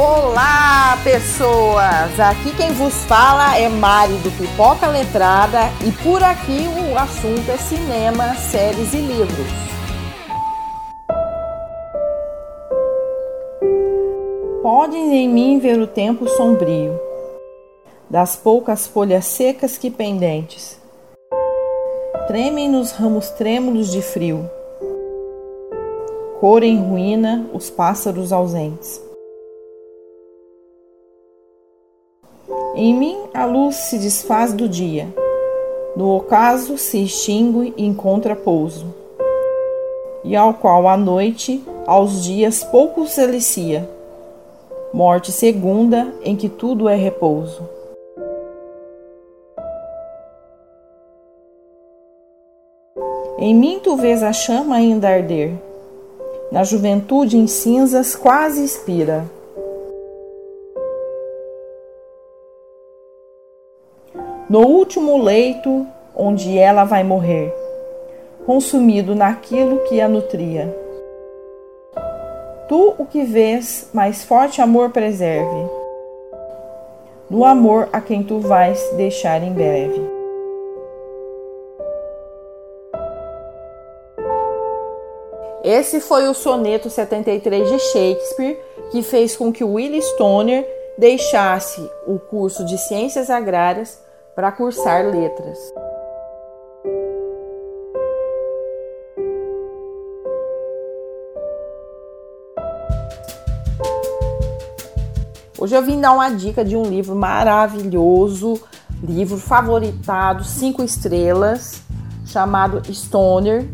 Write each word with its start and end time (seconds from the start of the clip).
Olá, 0.00 0.96
pessoas! 1.02 2.20
Aqui 2.20 2.56
quem 2.56 2.70
vos 2.70 2.94
fala 3.06 3.58
é 3.58 3.68
Mari 3.68 4.12
do 4.18 4.30
Pipoca 4.30 4.86
Letrada 4.86 5.62
e 5.84 5.90
por 6.04 6.22
aqui 6.22 6.68
o 6.68 6.96
assunto 6.96 7.50
é 7.50 7.56
cinema, 7.56 8.36
séries 8.36 8.94
e 8.94 8.98
livros. 8.98 9.48
Podes 14.62 14.94
em 15.00 15.28
mim 15.28 15.58
ver 15.58 15.80
o 15.80 15.86
tempo 15.88 16.28
sombrio, 16.28 16.96
das 18.08 18.36
poucas 18.36 18.86
folhas 18.86 19.24
secas 19.24 19.76
que 19.76 19.90
pendentes, 19.90 20.80
tremem 22.28 22.68
nos 22.68 22.92
ramos 22.92 23.30
trêmulos 23.30 23.90
de 23.90 24.00
frio, 24.00 24.48
cor 26.38 26.62
em 26.62 26.80
ruína 26.80 27.50
os 27.52 27.68
pássaros 27.68 28.32
ausentes. 28.32 29.07
Em 32.74 32.94
mim 32.94 33.18
a 33.34 33.44
luz 33.44 33.76
se 33.76 33.98
desfaz 33.98 34.52
do 34.52 34.68
dia, 34.68 35.08
no 35.96 36.14
ocaso 36.16 36.76
se 36.76 37.02
extingue 37.02 37.74
e 37.76 37.84
encontra 37.84 38.36
pouso, 38.36 38.86
e 40.22 40.36
ao 40.36 40.54
qual 40.54 40.86
a 40.86 40.96
noite 40.96 41.64
aos 41.86 42.22
dias 42.22 42.62
pouco 42.62 43.06
se 43.06 43.20
alicia, 43.20 43.88
morte 44.92 45.32
segunda 45.32 46.12
em 46.22 46.36
que 46.36 46.48
tudo 46.48 46.88
é 46.88 46.94
repouso. 46.94 47.62
Em 53.38 53.54
mim 53.54 53.80
tu 53.82 53.96
vês 53.96 54.22
a 54.22 54.32
chama 54.32 54.76
ainda 54.76 55.08
arder, 55.08 55.52
na 56.52 56.62
juventude 56.64 57.36
em 57.36 57.46
cinzas 57.46 58.14
quase 58.14 58.64
expira 58.64 59.37
no 64.48 64.66
último 64.66 65.22
leito 65.22 65.86
onde 66.16 66.56
ela 66.56 66.84
vai 66.84 67.04
morrer, 67.04 67.54
consumido 68.46 69.14
naquilo 69.14 69.80
que 69.80 70.00
a 70.00 70.08
nutria. 70.08 70.74
Tu 72.66 72.94
o 72.98 73.04
que 73.04 73.22
vês, 73.24 73.88
mais 73.92 74.24
forte 74.24 74.60
amor 74.62 74.90
preserve, 74.90 75.70
no 77.28 77.44
amor 77.44 77.88
a 77.92 78.00
quem 78.00 78.22
tu 78.22 78.40
vais 78.40 78.82
deixar 78.96 79.42
em 79.42 79.52
breve. 79.52 80.18
Esse 85.62 86.00
foi 86.00 86.26
o 86.28 86.34
soneto 86.34 86.88
73 86.88 87.68
de 87.68 87.78
Shakespeare, 87.78 88.58
que 88.90 89.02
fez 89.02 89.36
com 89.36 89.52
que 89.52 89.62
Willie 89.62 90.00
Stoner 90.00 90.66
deixasse 90.96 91.80
o 92.06 92.18
curso 92.18 92.64
de 92.64 92.78
Ciências 92.78 93.28
Agrárias 93.28 94.07
para 94.38 94.52
cursar 94.52 95.04
letras. 95.04 95.58
Hoje 105.58 105.74
eu 105.74 105.82
vim 105.82 106.00
dar 106.00 106.12
uma 106.12 106.30
dica 106.30 106.64
de 106.64 106.76
um 106.76 106.84
livro 106.84 107.16
maravilhoso, 107.16 108.60
livro 109.02 109.38
favoritado, 109.38 110.44
cinco 110.44 110.84
estrelas, 110.84 111.82
chamado 112.24 112.80
Stoner, 112.94 113.68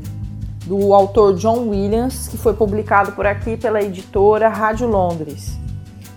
do 0.65 0.95
autor 0.95 1.35
John 1.35 1.69
Williams, 1.69 2.27
que 2.27 2.39
foi 2.39 2.55
publicado 2.55 3.13
por 3.13 3.27
aqui 3.27 3.59
pela 3.59 3.83
editora 3.83 4.49
Rádio 4.49 4.89
Londres. 4.89 5.59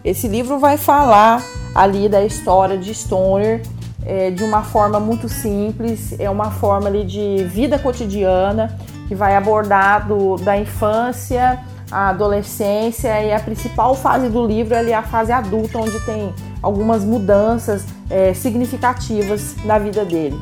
Esse 0.05 0.25
livro 0.25 0.57
vai 0.57 0.77
falar 0.77 1.43
ali 1.75 2.07
da 2.07 2.23
história 2.23 2.77
de 2.77 2.93
Stoner 2.93 3.61
é, 4.08 4.31
de 4.31 4.41
uma 4.41 4.63
forma 4.63 5.02
muito 5.02 5.27
simples, 5.27 6.17
é 6.17 6.30
uma 6.30 6.49
forma 6.49 6.87
ali 6.87 7.04
de 7.04 7.43
vida 7.43 7.77
cotidiana 7.77 8.76
que 9.09 9.14
vai 9.14 9.36
abordar 9.36 10.08
do, 10.08 10.37
da 10.37 10.58
infância 10.58 11.59
à 11.92 12.09
adolescência 12.09 13.21
e 13.21 13.33
a 13.33 13.39
principal 13.39 13.93
fase 13.95 14.30
do 14.30 14.45
livro 14.45 14.76
é 14.76 14.93
a 14.93 15.04
fase 15.04 15.31
adulta, 15.31 15.77
onde 15.77 15.99
tem 16.05 16.33
algumas 16.61 17.04
mudanças 17.04 17.86
é, 18.09 18.33
significativas 18.33 19.55
na 19.65 19.77
vida 19.77 20.05
dele. 20.05 20.39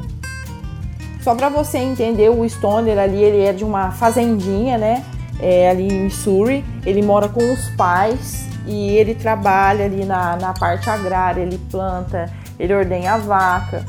Só 1.21 1.33
para 1.33 1.49
você 1.49 1.79
entender, 1.79 2.29
o 2.29 2.47
Stoner 2.47 2.99
ali 2.99 3.23
ele 3.23 3.45
é 3.45 3.51
de 3.51 3.63
uma 3.63 3.89
fazendinha, 3.89 4.77
né? 4.77 5.03
É, 5.39 5.71
ali 5.71 5.87
em 5.87 6.03
Missouri. 6.03 6.63
Ele 6.85 7.01
mora 7.01 7.27
com 7.27 7.51
os 7.51 7.67
pais 7.71 8.45
e 8.67 8.89
ele 8.89 9.15
trabalha 9.15 9.85
ali 9.85 10.05
na, 10.05 10.35
na 10.37 10.53
parte 10.53 10.87
agrária, 10.87 11.41
ele 11.41 11.57
planta, 11.71 12.31
ele 12.59 12.73
ordenha 12.73 13.13
a 13.13 13.17
vaca. 13.17 13.85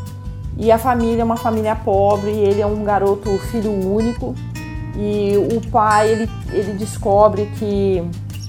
E 0.56 0.72
a 0.72 0.78
família 0.78 1.21
é 1.21 1.25
uma 1.25 1.37
família 1.37 1.77
pobre, 1.77 2.31
ele 2.31 2.60
é 2.60 2.66
um 2.66 2.82
garoto 2.82 3.37
filho 3.50 3.71
único. 3.71 4.34
E 4.97 5.34
o 5.37 5.60
pai, 5.71 6.10
ele, 6.10 6.31
ele 6.50 6.72
descobre 6.72 7.47
que 7.59 8.03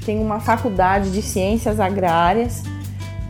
tem 0.06 0.20
uma 0.20 0.40
faculdade 0.40 1.12
de 1.12 1.22
ciências 1.22 1.82
agrárias 1.82 2.64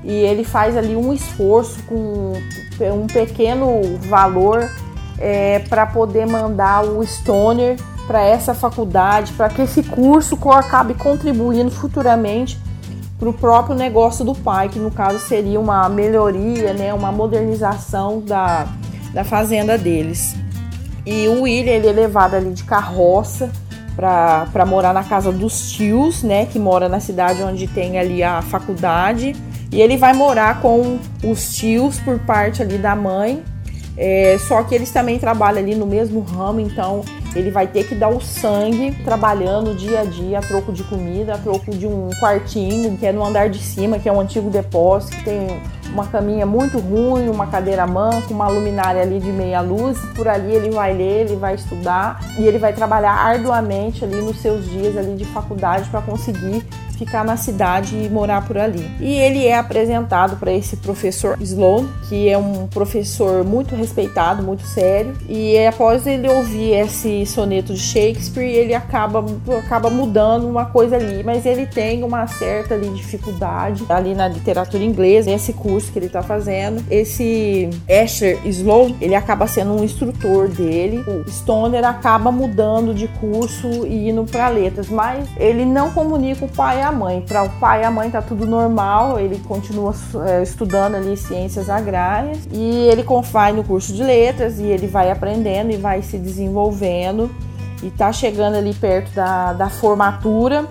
e 0.03 0.11
ele 0.11 0.43
faz 0.43 0.77
ali 0.77 0.95
um 0.95 1.11
esforço 1.11 1.81
com 1.83 2.33
um 2.79 3.07
pequeno 3.07 3.97
valor 4.07 4.69
é, 5.17 5.59
para 5.67 5.87
poder 5.87 6.27
mandar 6.27 6.85
o 6.85 7.03
Stoner 7.05 7.77
para 8.05 8.21
essa 8.21 8.53
faculdade, 8.53 9.33
para 9.33 9.49
que 9.49 9.63
esse 9.63 9.83
curso 9.83 10.37
acabe 10.51 10.93
contribuindo 10.93 11.71
futuramente 11.71 12.57
para 13.19 13.29
o 13.29 13.33
próprio 13.33 13.75
negócio 13.75 14.23
do 14.23 14.35
pai, 14.35 14.69
que 14.69 14.79
no 14.79 14.91
caso 14.91 15.19
seria 15.19 15.59
uma 15.59 15.89
melhoria, 15.89 16.73
né, 16.73 16.93
uma 16.93 17.11
modernização 17.11 18.19
da, 18.19 18.67
da 19.13 19.23
fazenda 19.23 19.77
deles. 19.77 20.35
E 21.05 21.27
o 21.27 21.43
William 21.43 21.71
ele 21.71 21.87
é 21.87 21.91
levado 21.91 22.35
ali 22.35 22.51
de 22.51 22.63
carroça 22.63 23.49
para 23.95 24.65
morar 24.67 24.93
na 24.93 25.03
casa 25.03 25.31
dos 25.31 25.71
tios, 25.71 26.21
né, 26.21 26.45
que 26.45 26.59
mora 26.59 26.87
na 26.87 26.99
cidade 26.99 27.41
onde 27.41 27.65
tem 27.65 27.97
ali 27.97 28.21
a 28.21 28.41
faculdade. 28.43 29.35
E 29.71 29.81
ele 29.81 29.97
vai 29.97 30.13
morar 30.13 30.61
com 30.61 30.99
os 31.23 31.55
tios 31.55 31.99
por 31.99 32.19
parte 32.19 32.61
ali 32.61 32.77
da 32.77 32.95
mãe. 32.95 33.43
É, 33.97 34.37
só 34.47 34.61
que 34.61 34.75
eles 34.75 34.91
também 34.91 35.17
trabalham 35.17 35.59
ali 35.59 35.73
no 35.73 35.87
mesmo 35.87 36.19
ramo, 36.19 36.59
então 36.59 37.03
ele 37.37 37.51
vai 37.51 37.67
ter 37.67 37.85
que 37.85 37.93
dar 37.93 38.09
o 38.09 38.19
sangue 38.19 38.91
trabalhando 39.03 39.75
dia 39.75 40.01
a 40.01 40.03
dia 40.03 40.39
a 40.39 40.41
troco 40.41 40.71
de 40.71 40.83
comida, 40.83 41.35
a 41.35 41.37
troco 41.37 41.71
de 41.71 41.85
um 41.85 42.09
quartinho 42.19 42.97
que 42.97 43.05
é 43.05 43.11
no 43.11 43.23
andar 43.23 43.49
de 43.49 43.59
cima, 43.59 43.99
que 43.99 44.09
é 44.09 44.11
um 44.11 44.19
antigo 44.19 44.49
depósito, 44.49 45.15
que 45.17 45.23
tem 45.23 45.61
uma 45.89 46.07
caminha 46.07 46.45
muito 46.45 46.79
ruim, 46.79 47.29
uma 47.29 47.47
cadeira 47.47 47.85
manca, 47.85 48.33
uma 48.33 48.47
luminária 48.47 49.01
ali 49.01 49.19
de 49.19 49.31
meia 49.31 49.61
luz. 49.61 49.97
Por 50.15 50.27
ali 50.27 50.53
ele 50.53 50.71
vai 50.71 50.93
ler, 50.93 51.25
ele 51.25 51.35
vai 51.35 51.55
estudar 51.55 52.19
e 52.37 52.45
ele 52.45 52.57
vai 52.57 52.73
trabalhar 52.73 53.13
arduamente 53.13 54.03
ali 54.03 54.21
nos 54.21 54.37
seus 54.37 54.65
dias 54.69 54.97
ali 54.97 55.15
de 55.15 55.25
faculdade 55.25 55.89
para 55.89 56.01
conseguir 56.01 56.65
ficar 56.97 57.23
na 57.23 57.37
cidade 57.37 57.95
e 57.95 58.09
morar 58.09 58.45
por 58.45 58.57
ali. 58.57 58.89
E 58.99 59.13
ele 59.13 59.45
é 59.45 59.57
apresentado 59.57 60.37
para 60.37 60.51
esse 60.51 60.77
professor 60.77 61.37
Sloan, 61.41 61.85
que 62.09 62.29
é 62.29 62.37
um 62.37 62.67
professor 62.67 63.43
muito 63.43 63.75
respeitado, 63.75 64.43
muito 64.43 64.65
sério. 64.65 65.13
E 65.29 65.57
após 65.65 66.05
ele 66.07 66.27
ouvir 66.27 66.73
esse 66.73 67.25
soneto 67.25 67.73
de 67.73 67.79
Shakespeare, 67.79 68.49
ele 68.49 68.73
acaba, 68.73 69.23
acaba 69.59 69.89
mudando 69.89 70.47
uma 70.47 70.65
coisa 70.65 70.95
ali, 70.95 71.23
mas 71.23 71.45
ele 71.45 71.65
tem 71.65 72.03
uma 72.03 72.25
certa 72.27 72.73
ali, 72.73 72.89
dificuldade 72.89 73.85
ali 73.89 74.13
na 74.13 74.27
literatura 74.27 74.83
inglesa, 74.83 75.31
esse 75.31 75.53
curso 75.53 75.91
que 75.91 75.99
ele 75.99 76.07
está 76.07 76.21
fazendo. 76.21 76.83
Esse 76.89 77.69
Asher 77.89 78.39
Sloan, 78.45 78.95
ele 78.99 79.15
acaba 79.15 79.47
sendo 79.47 79.73
um 79.73 79.83
instrutor 79.83 80.47
dele. 80.47 81.03
O 81.07 81.29
Stoner 81.29 81.85
acaba 81.85 82.31
mudando 82.31 82.93
de 82.93 83.07
curso 83.07 83.85
e 83.85 84.09
indo 84.09 84.23
para 84.25 84.49
letras, 84.49 84.89
mas 84.89 85.27
ele 85.37 85.65
não 85.65 85.91
comunica 85.91 86.45
o 86.45 86.47
pai 86.47 86.81
a 86.87 86.91
mãe. 86.91 87.21
Para 87.21 87.43
o 87.43 87.49
pai 87.59 87.81
e 87.81 87.85
a 87.85 87.91
mãe 87.91 88.09
tá 88.09 88.21
tudo 88.21 88.45
normal, 88.45 89.19
ele 89.19 89.39
continua 89.39 89.93
é, 90.27 90.41
estudando 90.41 90.95
ali 90.95 91.15
ciências 91.15 91.69
agrárias 91.69 92.47
e 92.51 92.87
ele 92.87 93.03
vai 93.31 93.51
no 93.51 93.63
curso 93.63 93.93
de 93.93 94.03
letras 94.03 94.59
e 94.59 94.63
ele 94.63 94.87
vai 94.87 95.11
aprendendo 95.11 95.71
e 95.71 95.77
vai 95.77 96.01
se 96.01 96.17
desenvolvendo 96.17 97.29
e 97.83 97.89
tá 97.91 98.11
chegando 98.11 98.55
ali 98.55 98.73
perto 98.73 99.11
da, 99.13 99.53
da 99.53 99.69
formatura 99.69 100.67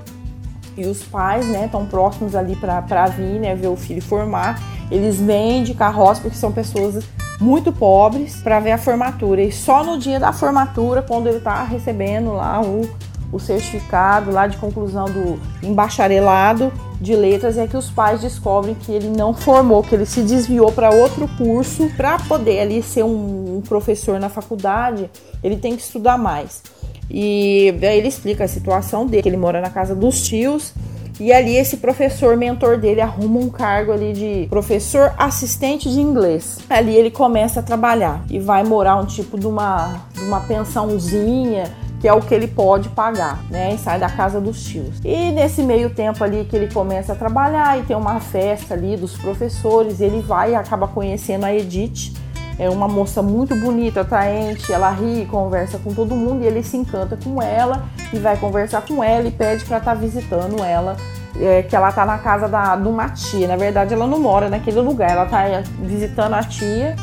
e 0.76 0.86
os 0.86 1.02
pais, 1.02 1.46
né, 1.46 1.64
estão 1.66 1.86
próximos 1.86 2.34
ali 2.34 2.54
para 2.56 3.06
vir, 3.06 3.40
né, 3.40 3.54
ver 3.54 3.68
o 3.68 3.76
filho 3.76 4.02
formar. 4.02 4.60
Eles 4.90 5.20
vêm 5.20 5.62
de 5.62 5.74
carroça 5.74 6.20
porque 6.20 6.36
são 6.36 6.52
pessoas 6.52 7.04
muito 7.40 7.72
pobres 7.72 8.36
para 8.36 8.60
ver 8.60 8.72
a 8.72 8.78
formatura 8.78 9.42
e 9.42 9.52
só 9.52 9.82
no 9.84 9.98
dia 9.98 10.18
da 10.18 10.32
formatura, 10.32 11.02
quando 11.02 11.26
ele 11.26 11.40
tá 11.40 11.64
recebendo 11.64 12.32
lá 12.32 12.60
o 12.60 12.88
o 13.32 13.38
certificado 13.38 14.30
lá 14.30 14.46
de 14.46 14.56
conclusão 14.56 15.06
do 15.06 15.38
embacharelado 15.62 16.72
de 17.00 17.14
letras 17.14 17.58
é 17.58 17.66
que 17.66 17.76
os 17.76 17.90
pais 17.90 18.20
descobrem 18.20 18.74
que 18.74 18.90
ele 18.90 19.08
não 19.08 19.34
formou, 19.34 19.82
que 19.82 19.94
ele 19.94 20.06
se 20.06 20.22
desviou 20.22 20.72
para 20.72 20.90
outro 20.90 21.28
curso 21.36 21.90
para 21.96 22.18
poder 22.20 22.60
ali 22.60 22.82
ser 22.82 23.04
um, 23.04 23.56
um, 23.56 23.60
professor 23.60 24.18
na 24.18 24.28
faculdade, 24.28 25.10
ele 25.42 25.56
tem 25.56 25.76
que 25.76 25.82
estudar 25.82 26.16
mais. 26.16 26.62
E 27.10 27.74
aí 27.82 27.98
ele 27.98 28.08
explica 28.08 28.44
a 28.44 28.48
situação 28.48 29.06
dele, 29.06 29.22
que 29.22 29.28
ele 29.28 29.36
mora 29.36 29.60
na 29.60 29.70
casa 29.70 29.94
dos 29.94 30.26
tios 30.26 30.72
E 31.20 31.32
ali 31.32 31.56
esse 31.56 31.76
professor 31.76 32.36
mentor 32.36 32.78
dele 32.78 33.00
arruma 33.00 33.38
um 33.38 33.48
cargo 33.48 33.92
ali 33.92 34.12
de 34.12 34.46
professor 34.48 35.14
assistente 35.16 35.90
de 35.90 36.00
inglês. 36.00 36.58
Ali 36.68 36.94
ele 36.94 37.10
começa 37.10 37.60
a 37.60 37.62
trabalhar 37.62 38.24
e 38.28 38.38
vai 38.38 38.64
morar 38.64 38.96
um 38.96 39.06
tipo 39.06 39.38
de 39.38 39.46
uma, 39.46 40.00
de 40.12 40.22
uma 40.22 40.40
pensãozinha 40.40 41.72
que 42.00 42.06
é 42.06 42.12
o 42.12 42.20
que 42.20 42.34
ele 42.34 42.46
pode 42.46 42.88
pagar, 42.90 43.42
né? 43.50 43.74
E 43.74 43.78
sai 43.78 43.98
da 43.98 44.08
casa 44.08 44.40
dos 44.40 44.64
tios. 44.64 45.00
E 45.04 45.32
nesse 45.32 45.62
meio 45.62 45.90
tempo 45.90 46.22
ali 46.22 46.44
que 46.44 46.54
ele 46.54 46.72
começa 46.72 47.12
a 47.12 47.16
trabalhar 47.16 47.78
e 47.78 47.82
tem 47.82 47.96
uma 47.96 48.20
festa 48.20 48.74
ali 48.74 48.96
dos 48.96 49.16
professores, 49.16 50.00
ele 50.00 50.20
vai 50.20 50.52
e 50.52 50.54
acaba 50.54 50.86
conhecendo 50.86 51.44
a 51.44 51.54
Edith. 51.54 52.12
É 52.58 52.70
uma 52.70 52.88
moça 52.88 53.22
muito 53.22 53.54
bonita, 53.54 54.00
atraente, 54.00 54.72
ela 54.72 54.90
ri, 54.90 55.26
conversa 55.30 55.78
com 55.78 55.92
todo 55.92 56.14
mundo 56.14 56.42
e 56.42 56.46
ele 56.46 56.62
se 56.62 56.76
encanta 56.76 57.18
com 57.22 57.42
ela 57.42 57.84
e 58.12 58.18
vai 58.18 58.36
conversar 58.38 58.80
com 58.80 59.04
ela 59.04 59.28
e 59.28 59.30
pede 59.30 59.64
para 59.66 59.76
estar 59.76 59.94
tá 59.94 59.94
visitando 59.94 60.62
ela 60.64 60.96
é, 61.38 61.62
que 61.62 61.76
ela 61.76 61.92
tá 61.92 62.06
na 62.06 62.18
casa 62.18 62.48
da, 62.48 62.76
de 62.76 62.88
uma 62.88 63.10
tia. 63.10 63.46
Na 63.46 63.56
verdade, 63.56 63.92
ela 63.92 64.06
não 64.06 64.18
mora 64.18 64.48
naquele 64.48 64.80
lugar, 64.80 65.10
ela 65.10 65.26
tá 65.26 65.44
visitando 65.80 66.34
a 66.34 66.42
tia 66.42 66.96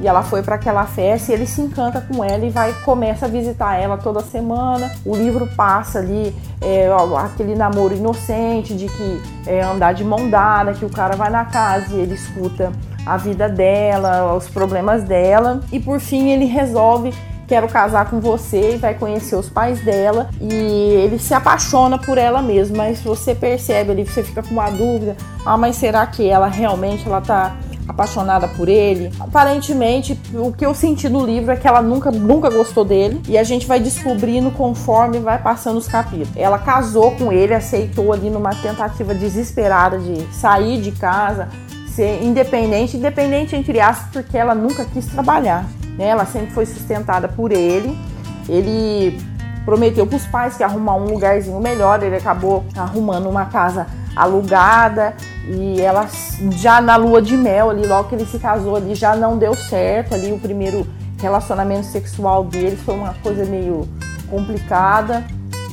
e 0.00 0.08
ela 0.08 0.22
foi 0.22 0.42
para 0.42 0.54
aquela 0.54 0.86
festa 0.86 1.30
e 1.30 1.34
ele 1.34 1.46
se 1.46 1.60
encanta 1.60 2.00
com 2.00 2.24
ela 2.24 2.44
e 2.44 2.50
vai 2.50 2.72
começa 2.84 3.26
a 3.26 3.28
visitar 3.28 3.76
ela 3.76 3.98
toda 3.98 4.20
semana. 4.20 4.90
O 5.04 5.14
livro 5.14 5.46
passa 5.56 5.98
ali 5.98 6.34
é, 6.60 6.88
aquele 7.18 7.54
namoro 7.54 7.94
inocente 7.94 8.74
de 8.74 8.86
que 8.86 9.22
é, 9.46 9.62
andar 9.62 9.92
de 9.92 10.02
mão 10.02 10.30
dada, 10.30 10.72
que 10.72 10.84
o 10.84 10.90
cara 10.90 11.16
vai 11.16 11.30
na 11.30 11.44
casa 11.44 11.94
e 11.94 12.00
ele 12.00 12.14
escuta 12.14 12.72
a 13.04 13.16
vida 13.16 13.48
dela, 13.48 14.34
os 14.34 14.48
problemas 14.48 15.04
dela. 15.04 15.60
E 15.70 15.78
por 15.78 16.00
fim 16.00 16.30
ele 16.30 16.46
resolve 16.46 17.12
quero 17.50 17.66
casar 17.66 18.08
com 18.08 18.20
você 18.20 18.74
e 18.74 18.76
vai 18.76 18.94
conhecer 18.94 19.34
os 19.34 19.50
pais 19.50 19.84
dela. 19.84 20.30
E 20.40 20.54
ele 20.54 21.18
se 21.18 21.34
apaixona 21.34 21.98
por 21.98 22.16
ela 22.16 22.40
mesmo, 22.40 22.76
mas 22.76 23.00
você 23.02 23.34
percebe 23.34 23.90
ali, 23.90 24.06
você 24.06 24.22
fica 24.22 24.40
com 24.40 24.50
uma 24.50 24.70
dúvida, 24.70 25.16
ah, 25.44 25.56
mas 25.56 25.74
será 25.74 26.06
que 26.06 26.28
ela 26.28 26.46
realmente 26.46 27.04
ela 27.08 27.20
tá 27.20 27.56
apaixonada 27.88 28.48
por 28.48 28.68
ele. 28.68 29.12
Aparentemente, 29.18 30.18
o 30.34 30.52
que 30.52 30.64
eu 30.64 30.74
senti 30.74 31.08
no 31.08 31.24
livro 31.24 31.52
é 31.52 31.56
que 31.56 31.66
ela 31.66 31.82
nunca, 31.82 32.10
nunca 32.10 32.48
gostou 32.50 32.84
dele 32.84 33.20
e 33.28 33.36
a 33.36 33.42
gente 33.42 33.66
vai 33.66 33.80
descobrindo 33.80 34.50
conforme 34.50 35.18
vai 35.18 35.38
passando 35.38 35.78
os 35.78 35.88
capítulos. 35.88 36.30
Ela 36.36 36.58
casou 36.58 37.12
com 37.12 37.32
ele, 37.32 37.54
aceitou 37.54 38.12
ali 38.12 38.30
numa 38.30 38.54
tentativa 38.54 39.14
desesperada 39.14 39.98
de 39.98 40.22
sair 40.34 40.80
de 40.80 40.92
casa, 40.92 41.48
ser 41.88 42.22
independente, 42.22 42.96
independente 42.96 43.56
entre 43.56 43.80
aspas, 43.80 44.08
porque 44.12 44.36
ela 44.36 44.54
nunca 44.54 44.84
quis 44.84 45.06
trabalhar. 45.06 45.66
Né? 45.98 46.06
Ela 46.06 46.24
sempre 46.24 46.50
foi 46.52 46.66
sustentada 46.66 47.28
por 47.28 47.52
ele. 47.52 47.96
Ele 48.48 49.18
prometeu 49.64 50.06
para 50.06 50.16
os 50.16 50.26
pais 50.26 50.56
que 50.56 50.62
ia 50.62 50.66
arrumar 50.66 50.96
um 50.96 51.04
lugarzinho 51.04 51.60
melhor, 51.60 52.02
ele 52.02 52.16
acabou 52.16 52.64
arrumando 52.76 53.28
uma 53.28 53.46
casa 53.46 53.86
alugada 54.16 55.14
e 55.48 55.80
ela 55.80 56.08
já 56.52 56.80
na 56.80 56.96
lua 56.96 57.20
de 57.20 57.36
mel 57.36 57.70
ali, 57.70 57.86
logo 57.86 58.08
que 58.08 58.14
ele 58.14 58.26
se 58.26 58.38
casou 58.38 58.76
ali, 58.76 58.94
já 58.94 59.16
não 59.16 59.38
deu 59.38 59.54
certo 59.54 60.14
ali 60.14 60.32
o 60.32 60.38
primeiro 60.38 60.86
relacionamento 61.20 61.86
sexual 61.86 62.44
dele 62.44 62.76
foi 62.76 62.94
uma 62.94 63.14
coisa 63.22 63.44
meio 63.44 63.88
complicada. 64.28 65.24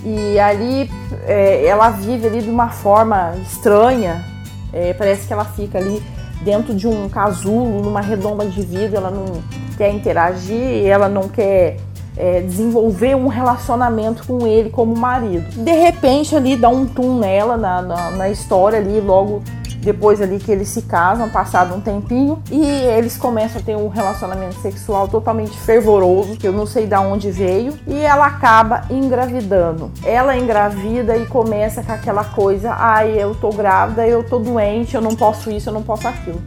E 0.04 0.40
ali 0.40 0.90
é, 1.25 1.66
ela 1.66 1.90
vive 1.90 2.28
ali 2.28 2.42
de 2.42 2.50
uma 2.50 2.69
forma 2.69 3.34
estranha, 3.42 4.24
é, 4.72 4.94
parece 4.94 5.28
que 5.28 5.34
ela 5.34 5.44
fica 5.44 5.78
ali 5.78 6.02
dentro 6.42 6.74
de 6.74 6.88
um 6.88 7.10
casulo, 7.10 7.81
numa 7.81 8.00
redoma 8.00 8.46
de 8.46 8.62
vidro, 8.62 8.96
ela 8.98 9.12
não 9.12 9.42
quer 9.75 9.92
interagir, 9.92 10.86
ela 10.86 11.10
não 11.10 11.28
quer 11.28 11.78
é, 12.18 12.42
desenvolver 12.42 13.16
um 13.16 13.28
relacionamento 13.28 14.25
com 14.25 14.46
ele 14.46 14.69
como 14.69 14.96
marido. 14.96 15.46
De 15.64 15.72
repente 15.72 16.36
ali 16.36 16.56
dá 16.56 16.69
um 16.69 16.86
tum 16.86 17.19
nela 17.19 17.56
na, 17.58 17.81
na, 17.81 18.12
na 18.12 18.30
história 18.30 18.80
ali, 18.80 19.00
logo 19.00 19.42
depois 19.88 20.22
ali 20.22 20.38
que 20.38 20.52
eles 20.52 20.68
se 20.68 20.81
casam, 20.81 21.30
passado 21.30 21.74
um 21.74 21.80
tempinho, 21.80 22.42
e 22.52 22.62
eles 22.62 23.16
começam 23.16 23.62
a 23.62 23.64
ter 23.64 23.78
um 23.78 23.88
relacionamento 23.88 24.56
sexual 24.56 25.08
totalmente 25.08 25.58
fervoroso, 25.58 26.36
que 26.36 26.46
eu 26.46 26.52
não 26.52 26.66
sei 26.66 26.86
de 26.86 26.96
onde 26.96 27.31
veio, 27.31 27.74
e 27.88 28.02
ela 28.02 28.25
acaba 28.25 28.84
engravidando. 28.90 29.90
Ela 30.04 30.36
engravida 30.36 31.16
e 31.16 31.25
começa 31.25 31.81
com 31.81 31.94
aquela 31.94 32.25
coisa, 32.25 32.74
ai, 32.74 33.12
eu 33.18 33.34
tô 33.36 33.50
grávida, 33.50 34.06
eu 34.06 34.24
tô 34.24 34.40
doente, 34.40 34.94
eu 34.94 35.02
não 35.02 35.16
posso 35.16 35.50
isso, 35.50 35.70
eu 35.70 35.74
não 35.74 35.84
posso 35.84 36.06
aquilo. 36.08 36.42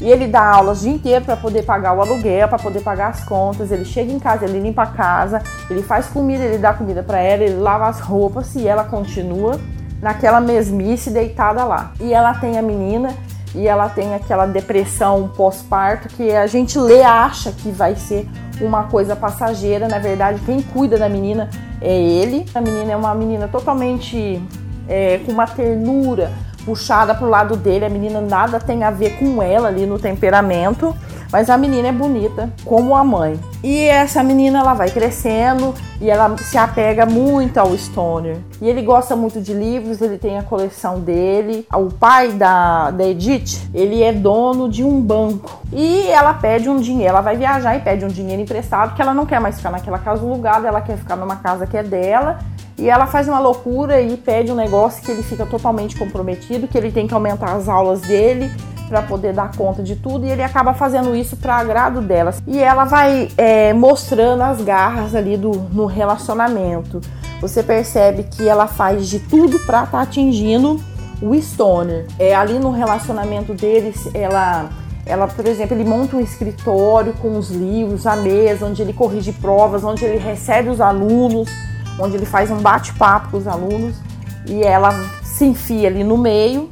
E 0.00 0.10
ele 0.10 0.26
dá 0.26 0.44
aulas 0.44 0.80
o 0.80 0.82
dia 0.82 0.92
inteiro 0.92 1.24
para 1.24 1.36
poder 1.36 1.62
pagar 1.62 1.96
o 1.96 2.00
aluguel, 2.00 2.48
para 2.48 2.58
poder 2.58 2.80
pagar 2.80 3.08
as 3.08 3.24
contas. 3.24 3.70
Ele 3.70 3.84
chega 3.84 4.12
em 4.12 4.18
casa, 4.18 4.44
ele 4.44 4.60
limpa 4.60 4.82
a 4.82 4.86
casa, 4.86 5.42
ele 5.70 5.82
faz 5.82 6.06
comida, 6.06 6.42
ele 6.44 6.58
dá 6.58 6.74
comida 6.74 7.02
para 7.02 7.20
ela, 7.20 7.44
ele 7.44 7.56
lava 7.56 7.86
as 7.86 8.00
roupas 8.00 8.54
e 8.56 8.66
ela 8.66 8.84
continua 8.84 9.58
naquela 10.02 10.40
mesmice 10.40 11.10
deitada 11.10 11.64
lá. 11.64 11.92
E 12.00 12.12
ela 12.12 12.34
tem 12.34 12.58
a 12.58 12.62
menina 12.62 13.14
e 13.54 13.68
ela 13.68 13.88
tem 13.88 14.14
aquela 14.14 14.46
depressão 14.46 15.30
pós-parto 15.36 16.08
que 16.08 16.32
a 16.32 16.46
gente 16.46 16.78
lê 16.78 17.02
acha 17.02 17.52
que 17.52 17.70
vai 17.70 17.94
ser 17.94 18.28
uma 18.60 18.84
coisa 18.84 19.14
passageira. 19.14 19.86
Na 19.88 19.98
verdade, 19.98 20.40
quem 20.44 20.60
cuida 20.60 20.98
da 20.98 21.08
menina 21.08 21.48
é 21.80 21.96
ele. 21.96 22.44
A 22.54 22.60
menina 22.60 22.92
é 22.92 22.96
uma 22.96 23.14
menina 23.14 23.46
totalmente 23.46 24.42
é, 24.88 25.18
com 25.24 25.32
uma 25.32 25.46
ternura, 25.46 26.32
puxada 26.64 27.14
pro 27.14 27.28
lado 27.28 27.56
dele. 27.56 27.84
A 27.84 27.90
menina 27.90 28.20
nada 28.20 28.58
tem 28.58 28.82
a 28.84 28.90
ver 28.90 29.18
com 29.18 29.42
ela 29.42 29.68
ali 29.68 29.86
no 29.86 29.98
temperamento, 29.98 30.94
mas 31.30 31.50
a 31.50 31.56
menina 31.56 31.88
é 31.88 31.92
bonita 31.92 32.50
como 32.64 32.94
a 32.94 33.04
mãe. 33.04 33.38
E 33.62 33.80
essa 33.80 34.22
menina 34.22 34.60
ela 34.60 34.74
vai 34.74 34.90
crescendo 34.90 35.74
e 36.00 36.10
ela 36.10 36.36
se 36.38 36.56
apega 36.56 37.06
muito 37.06 37.58
ao 37.58 37.76
Stoner. 37.76 38.36
E 38.60 38.68
ele 38.68 38.82
gosta 38.82 39.16
muito 39.16 39.40
de 39.40 39.52
livros, 39.52 40.00
ele 40.00 40.18
tem 40.18 40.38
a 40.38 40.42
coleção 40.42 41.00
dele. 41.00 41.66
O 41.72 41.90
pai 41.90 42.32
da, 42.32 42.90
da 42.90 43.04
Edith, 43.04 43.68
ele 43.74 44.02
é 44.02 44.12
dono 44.12 44.68
de 44.68 44.84
um 44.84 45.00
banco. 45.00 45.62
E 45.72 46.06
ela 46.08 46.34
pede 46.34 46.68
um 46.68 46.78
dinheiro, 46.78 47.10
ela 47.10 47.20
vai 47.20 47.36
viajar 47.36 47.76
e 47.76 47.80
pede 47.80 48.04
um 48.04 48.08
dinheiro 48.08 48.42
emprestado, 48.42 48.94
que 48.94 49.02
ela 49.02 49.12
não 49.14 49.26
quer 49.26 49.40
mais 49.40 49.56
ficar 49.56 49.70
naquela 49.70 49.98
casa 49.98 50.22
alugada, 50.22 50.68
ela 50.68 50.80
quer 50.80 50.96
ficar 50.96 51.16
numa 51.16 51.36
casa 51.36 51.66
que 51.66 51.76
é 51.76 51.82
dela 51.82 52.38
e 52.76 52.90
ela 52.90 53.06
faz 53.06 53.28
uma 53.28 53.38
loucura 53.38 54.00
e 54.00 54.16
pede 54.16 54.50
um 54.50 54.54
negócio 54.54 55.02
que 55.02 55.10
ele 55.10 55.22
fica 55.22 55.46
totalmente 55.46 55.96
comprometido, 55.96 56.66
que 56.66 56.76
ele 56.76 56.90
tem 56.90 57.06
que 57.06 57.14
aumentar 57.14 57.54
as 57.54 57.68
aulas 57.68 58.00
dele 58.00 58.50
para 58.88 59.02
poder 59.02 59.32
dar 59.32 59.56
conta 59.56 59.82
de 59.82 59.96
tudo 59.96 60.26
e 60.26 60.30
ele 60.30 60.42
acaba 60.42 60.74
fazendo 60.74 61.14
isso 61.14 61.36
para 61.36 61.56
agrado 61.56 62.00
delas. 62.00 62.42
E 62.46 62.58
ela 62.58 62.84
vai 62.84 63.28
é, 63.36 63.72
mostrando 63.72 64.42
as 64.42 64.60
garras 64.60 65.14
ali 65.14 65.36
do, 65.36 65.52
no 65.72 65.86
relacionamento. 65.86 67.00
Você 67.40 67.62
percebe 67.62 68.24
que 68.24 68.48
ela 68.48 68.66
faz 68.66 69.08
de 69.08 69.20
tudo 69.20 69.58
para 69.60 69.84
estar 69.84 69.98
tá 69.98 70.02
atingindo 70.02 70.80
o 71.22 71.34
Stoner. 71.40 72.06
É, 72.18 72.34
ali 72.34 72.58
no 72.58 72.70
relacionamento 72.70 73.54
deles, 73.54 74.08
ela 74.14 74.68
ela, 75.06 75.26
por 75.26 75.46
exemplo, 75.46 75.76
ele 75.76 75.84
monta 75.84 76.16
um 76.16 76.20
escritório 76.20 77.12
com 77.20 77.36
os 77.36 77.50
livros, 77.50 78.06
a 78.06 78.16
mesa, 78.16 78.64
onde 78.64 78.80
ele 78.80 78.94
corrige 78.94 79.32
provas, 79.32 79.84
onde 79.84 80.02
ele 80.02 80.16
recebe 80.16 80.70
os 80.70 80.80
alunos 80.80 81.46
onde 81.98 82.16
ele 82.16 82.26
faz 82.26 82.50
um 82.50 82.58
bate-papo 82.58 83.30
com 83.30 83.36
os 83.36 83.46
alunos 83.46 83.96
e 84.46 84.62
ela 84.62 84.92
se 85.22 85.44
enfia 85.44 85.88
ali 85.88 86.04
no 86.04 86.16
meio 86.18 86.68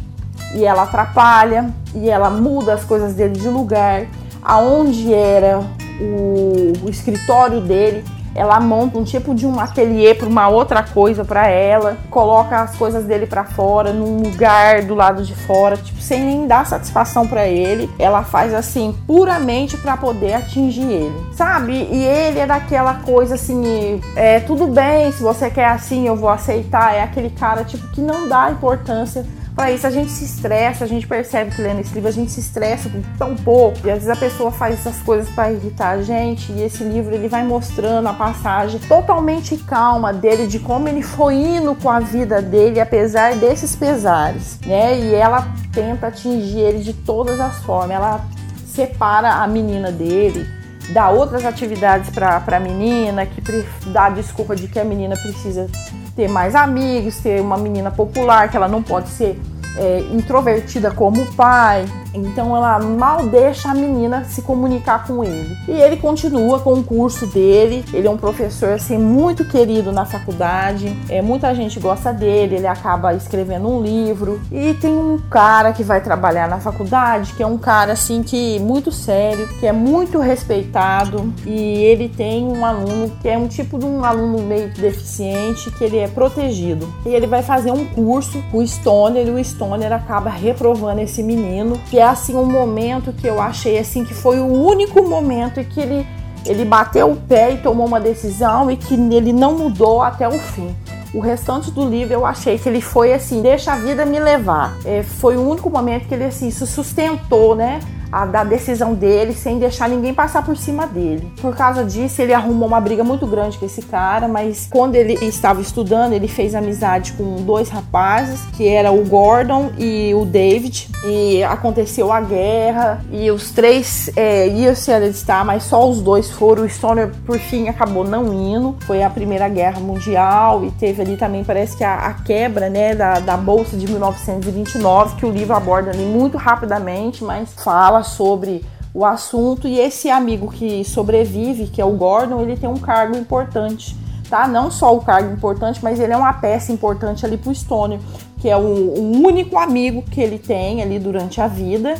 e 0.55 0.64
ela 0.64 0.83
atrapalha 0.83 1.71
e 1.95 2.09
ela 2.09 2.31
muda 2.31 2.75
as 2.75 2.85
coisas 2.85 3.14
dele 3.14 3.35
de 3.35 3.49
lugar. 3.49 4.07
Aonde 4.43 5.12
era 5.12 5.61
o, 6.00 6.73
o 6.85 6.91
escritório 6.91 7.61
dele, 7.61 8.05
ela 8.35 8.61
monta 8.61 8.99
um 8.99 9.05
tipo 9.05 9.35
de 9.35 9.47
um 9.47 9.59
ateliê 9.59 10.15
para 10.15 10.29
uma 10.29 10.49
outra 10.49 10.83
coisa 10.83 11.25
para 11.25 11.47
ela, 11.47 11.97
coloca 12.11 12.61
as 12.61 12.77
coisas 12.77 13.05
dele 13.05 13.27
para 13.27 13.45
fora, 13.45 13.93
num 13.93 14.23
lugar 14.23 14.83
do 14.83 14.95
lado 14.95 15.23
de 15.23 15.35
fora, 15.35 15.77
tipo, 15.77 16.01
sem 16.01 16.23
nem 16.23 16.47
dar 16.47 16.67
satisfação 16.67 17.27
para 17.27 17.47
ele. 17.47 17.91
Ela 17.99 18.23
faz 18.23 18.55
assim 18.55 18.95
puramente 19.07 19.77
para 19.77 19.97
poder 19.97 20.35
atingir 20.35 20.83
ele, 20.83 21.27
sabe? 21.35 21.73
E 21.73 22.05
ele 22.05 22.39
é 22.39 22.47
daquela 22.47 22.95
coisa 22.95 23.35
assim, 23.35 24.01
é 24.17 24.41
tudo 24.41 24.67
bem, 24.67 25.12
se 25.12 25.23
você 25.23 25.51
quer 25.51 25.67
assim, 25.67 26.07
eu 26.07 26.17
vou 26.17 26.29
aceitar. 26.29 26.95
É 26.95 27.03
aquele 27.03 27.31
cara 27.31 27.65
tipo 27.65 27.87
que 27.89 28.01
não 28.01 28.29
dá 28.29 28.51
importância 28.51 29.25
para 29.54 29.71
isso 29.71 29.87
a 29.87 29.90
gente 29.90 30.11
se 30.11 30.25
estressa, 30.25 30.85
a 30.85 30.88
gente 30.88 31.06
percebe 31.06 31.54
que 31.54 31.61
lendo 31.61 31.80
esse 31.80 31.94
livro 31.94 32.09
a 32.09 32.12
gente 32.12 32.30
se 32.30 32.40
estressa 32.40 32.90
tão 33.18 33.37
pouco. 33.37 33.87
E 33.87 33.90
às 33.90 34.02
vezes 34.02 34.09
a 34.09 34.16
pessoa 34.16 34.50
faz 34.50 34.75
essas 34.75 34.99
coisas 35.02 35.28
para 35.30 35.52
irritar 35.52 35.90
a 35.90 36.02
gente. 36.02 36.50
E 36.52 36.62
esse 36.62 36.82
livro 36.82 37.14
ele 37.14 37.28
vai 37.28 37.44
mostrando 37.44 38.09
a 38.09 38.14
passagem 38.14 38.80
totalmente 38.80 39.56
calma 39.59 40.12
dele, 40.12 40.47
de 40.47 40.59
como 40.59 40.88
ele 40.88 41.02
foi 41.02 41.35
indo 41.35 41.75
com 41.75 41.90
a 41.90 42.00
vida 42.00 42.40
dele, 42.40 42.80
apesar 42.80 43.37
desses 43.37 43.76
pesares, 43.76 44.59
né? 44.66 44.99
E 44.99 45.14
ela 45.14 45.47
tenta 45.73 46.06
atingir 46.06 46.61
ele 46.61 46.78
de 46.78 46.94
todas 46.94 47.38
as 47.38 47.59
formas. 47.59 47.97
Ela 47.97 48.25
separa 48.66 49.35
a 49.35 49.47
menina 49.47 49.92
dele, 49.92 50.47
dá 50.94 51.11
outras 51.11 51.44
atividades 51.44 52.09
para 52.09 52.42
a 52.47 52.61
menina, 52.61 53.26
que 53.26 53.42
dá 53.88 54.09
desculpa 54.09 54.56
de 54.56 54.66
que 54.66 54.78
a 54.78 54.85
menina 54.85 55.14
precisa 55.14 55.68
ter 56.14 56.28
mais 56.28 56.54
amigos, 56.54 57.19
ter 57.19 57.40
uma 57.40 57.57
menina 57.57 57.90
popular, 57.90 58.50
que 58.50 58.57
ela 58.57 58.69
não 58.69 58.83
pode 58.83 59.09
ser 59.09 59.40
é, 59.76 60.00
introvertida 60.12 60.91
como 60.91 61.23
o 61.23 61.33
pai, 61.35 61.87
então 62.14 62.55
ela 62.57 62.79
mal 62.79 63.26
deixa 63.26 63.71
a 63.71 63.75
menina 63.75 64.25
se 64.25 64.43
comunicar 64.43 65.07
com 65.07 65.25
ele. 65.25 65.57
E 65.67 65.73
ele 65.73 65.97
continua 65.97 66.61
com 66.61 66.75
o 66.75 66.85
curso 66.85 67.26
dele. 67.26 67.85
Ele 67.93 68.07
é 68.07 68.11
um 68.11 68.17
professor 68.17 68.71
assim 68.71 68.99
muito 68.99 69.45
querido 69.45 69.93
na 69.93 70.05
faculdade. 70.05 70.95
É 71.09 71.23
muita 71.23 71.55
gente 71.55 71.81
gosta 71.81 72.12
dele. 72.12 72.57
Ele 72.57 72.67
acaba 72.67 73.14
escrevendo 73.14 73.69
um 73.69 73.83
livro 73.83 74.41
e 74.50 74.75
tem 74.75 74.93
um 74.93 75.19
cara 75.31 75.73
que 75.73 75.83
vai 75.83 76.00
trabalhar 76.00 76.49
na 76.49 76.59
faculdade 76.59 77.33
que 77.35 77.43
é 77.43 77.47
um 77.47 77.59
cara 77.59 77.93
assim 77.93 78.23
que 78.23 78.59
muito 78.59 78.93
sério, 78.93 79.49
que 79.59 79.67
é 79.67 79.73
muito 79.73 80.19
respeitado 80.19 81.33
e 81.47 81.52
ele 81.52 82.09
tem 82.09 82.45
um 82.45 82.64
aluno 82.64 83.11
que 83.21 83.29
é 83.29 83.38
um 83.38 83.49
tipo 83.49 83.79
de 83.79 83.87
um 83.87 84.05
aluno 84.05 84.43
meio 84.43 84.69
deficiente 84.75 85.71
que 85.71 85.85
ele 85.85 85.99
é 85.99 86.09
protegido. 86.09 86.93
E 87.07 87.11
ele 87.11 87.26
vai 87.26 87.43
fazer 87.43 87.71
um 87.71 87.85
curso, 87.87 88.43
o 88.52 88.67
Stoner, 88.67 89.26
e 89.26 89.31
o 89.31 89.43
Stoner 89.43 89.62
acaba 89.95 90.31
reprovando 90.31 91.00
esse 91.00 91.23
menino 91.23 91.78
que 91.90 91.99
é 91.99 92.02
assim 92.02 92.35
um 92.35 92.45
momento 92.45 93.12
que 93.12 93.26
eu 93.26 93.40
achei 93.40 93.78
assim 93.78 94.04
que 94.04 94.14
foi 94.14 94.38
o 94.38 94.47
único 94.47 95.02
momento 95.02 95.61
em 95.61 95.64
que 95.64 95.81
ele 95.81 96.07
ele 96.45 96.64
bateu 96.64 97.11
o 97.11 97.16
pé 97.16 97.52
e 97.52 97.59
tomou 97.59 97.87
uma 97.87 98.00
decisão 98.00 98.71
e 98.71 98.76
que 98.76 98.95
ele 98.95 99.33
não 99.33 99.57
mudou 99.57 100.02
até 100.02 100.28
o 100.28 100.38
fim. 100.38 100.75
O 101.14 101.21
restante 101.21 101.71
do 101.71 101.88
livro 101.88 102.14
eu 102.14 102.26
achei 102.26 102.59
que 102.59 102.69
ele 102.69 102.81
foi 102.81 103.12
assim, 103.12 103.42
deixa 103.42 103.73
a 103.73 103.76
vida 103.76 104.04
me 104.04 104.19
levar. 104.19 104.76
É, 104.85 105.02
foi 105.02 105.37
o 105.37 105.49
único 105.49 105.71
momento 105.71 106.09
que 106.09 106.14
ele 106.14 106.25
assim 106.25 106.50
se 106.50 106.66
sustentou, 106.66 107.54
né? 107.54 107.81
A, 108.12 108.26
da 108.26 108.45
decisão 108.45 108.92
dele 108.92 109.33
sem 109.33 109.59
deixar 109.59 109.88
ninguém 109.88 110.12
passar 110.12 110.45
por 110.45 110.57
cima 110.57 110.87
dele. 110.87 111.33
Por 111.40 111.57
causa 111.57 111.83
disso, 111.83 112.21
ele 112.21 112.35
arrumou 112.35 112.69
uma 112.69 112.81
briga 112.81 113.02
muito 113.02 113.26
grande 113.26 113.57
com 113.57 113.64
esse 113.64 113.81
cara, 113.83 114.28
mas 114.28 114.69
quando 114.71 114.95
ele 114.95 115.14
estava 115.25 115.61
estudando, 115.62 116.12
ele 116.12 116.28
fez 116.28 116.54
amizade 116.54 117.14
com 117.14 117.37
dois 117.37 117.71
rapazes, 117.71 118.42
que 118.54 118.69
era 118.69 118.92
o 118.92 119.02
Gordon 119.04 119.73
e 119.78 120.14
o 120.14 120.26
David, 120.26 120.90
e 121.04 121.42
aconteceu 121.42 122.12
a 122.12 122.21
guerra, 122.21 123.04
e 123.11 123.30
os 123.30 123.50
três 123.50 124.11
é, 124.16 124.49
iam 124.49 124.75
se 124.75 124.92
alistar, 124.92 125.44
mas 125.44 125.64
só 125.64 125.88
os 125.88 126.00
dois 126.00 126.30
foram. 126.30 126.64
O 126.64 126.68
Stoner, 126.68 127.11
por 127.26 127.38
fim, 127.38 127.68
acabou 127.68 128.04
não 128.04 128.32
indo. 128.32 128.76
Foi 128.87 129.02
a 129.02 129.11
Primeira 129.11 129.49
Guerra 129.49 129.80
Mundial, 129.80 130.64
e 130.64 130.71
teve 130.71 131.02
ali 131.02 131.16
também, 131.16 131.42
parece 131.42 131.76
que 131.76 131.82
a, 131.82 131.94
a 131.94 132.14
quebra 132.14 132.71
né, 132.71 132.94
da, 132.94 133.18
da 133.18 133.37
Bolsa 133.37 133.76
de 133.76 133.87
1929, 133.87 135.16
que 135.16 135.26
o 135.26 135.30
livro 135.30 135.54
aborda 135.54 135.90
ali 135.90 136.04
muito 136.04 136.38
rapidamente, 136.38 137.25
mas 137.25 137.52
fala 137.54 138.02
sobre 138.02 138.64
o 138.94 139.04
assunto 139.04 139.66
e 139.66 139.78
esse 139.78 140.11
amigo 140.11 140.50
que 140.50 140.85
sobrevive, 140.85 141.66
que 141.66 141.80
é 141.80 141.85
o 141.85 141.92
Gordon, 141.92 142.42
ele 142.42 142.56
tem 142.56 142.68
um 142.68 142.76
cargo 142.76 143.16
importante, 143.16 143.97
tá? 144.28 144.47
Não 144.47 144.71
só 144.71 144.94
o 144.94 145.00
cargo 145.00 145.32
importante, 145.32 145.80
mas 145.82 145.99
ele 145.99 146.12
é 146.12 146.16
uma 146.16 146.32
peça 146.35 146.73
importante 146.73 147.25
ali 147.25 147.38
pro 147.38 147.54
Stoner, 147.54 147.99
que 148.43 148.51
é 148.51 148.57
o, 148.57 148.61
o 148.61 149.25
único 149.25 149.57
amigo 149.57 150.03
que 150.03 150.21
ele 150.21 150.37
tem 150.37 150.83
ali 150.83 150.99
durante 150.99 151.41
a 151.41 151.47
vida 151.47 151.95